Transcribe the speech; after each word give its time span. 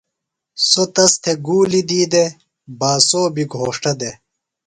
سوۡ 0.69 0.89
تس 0.95 1.11
تھےۡ 1.21 1.37
گُولیۡ 1.45 1.85
دی 1.89 2.01
دےۡ 2.11 2.29
باسو 2.79 3.21
بیۡ 3.35 3.49
گھوݜٹہ 3.53 3.91
دےۡ۔ 3.99 4.15